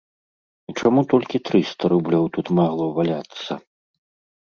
І 0.73 0.73
чаму 0.81 1.03
толькі 1.11 1.43
трыста 1.51 1.93
рублёў 1.95 2.25
тут 2.39 2.53
магло 2.63 2.91
валяцца? 2.99 3.63